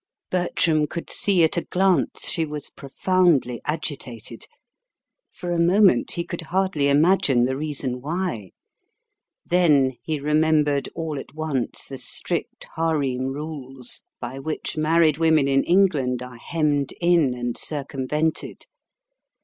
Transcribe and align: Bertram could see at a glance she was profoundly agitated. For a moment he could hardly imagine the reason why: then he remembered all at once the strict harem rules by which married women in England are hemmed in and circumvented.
Bertram 0.31 0.87
could 0.87 1.11
see 1.11 1.43
at 1.43 1.57
a 1.57 1.61
glance 1.61 2.27
she 2.27 2.43
was 2.43 2.71
profoundly 2.71 3.61
agitated. 3.65 4.47
For 5.31 5.51
a 5.51 5.59
moment 5.59 6.13
he 6.13 6.23
could 6.23 6.41
hardly 6.41 6.87
imagine 6.89 7.45
the 7.45 7.55
reason 7.55 8.01
why: 8.01 8.49
then 9.45 9.93
he 10.01 10.19
remembered 10.19 10.89
all 10.95 11.19
at 11.19 11.35
once 11.35 11.85
the 11.85 11.99
strict 11.99 12.65
harem 12.75 13.27
rules 13.27 14.01
by 14.19 14.39
which 14.39 14.75
married 14.75 15.19
women 15.19 15.47
in 15.47 15.63
England 15.65 16.23
are 16.23 16.37
hemmed 16.39 16.95
in 16.99 17.35
and 17.35 17.55
circumvented. 17.55 18.65